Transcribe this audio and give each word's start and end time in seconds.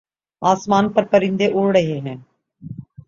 آسمان 0.41 0.89
پر 0.89 1.03
پرندے 1.05 1.47
اڑ 1.53 1.71
رہے 1.75 1.99
ہیں 1.99 2.15